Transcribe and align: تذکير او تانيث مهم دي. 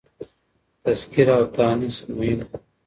تذکير 0.83 1.27
او 1.37 1.43
تانيث 1.55 1.97
مهم 2.17 2.39
دي. 2.41 2.47